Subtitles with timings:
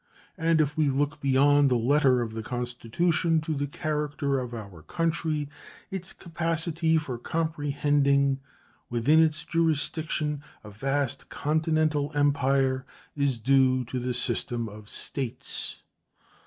[0.35, 4.81] And if we look beyond the letter of the Constitution to the character of our
[4.81, 5.47] country,
[5.91, 8.39] its capacity for comprehending
[8.89, 12.83] within its jurisdiction a vast continental empire
[13.15, 15.83] is due to the system of States.